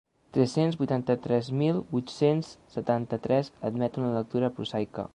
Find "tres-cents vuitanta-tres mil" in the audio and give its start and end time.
0.35-1.83